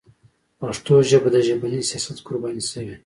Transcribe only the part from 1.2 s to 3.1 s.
د ژبني سیاست قرباني شوې.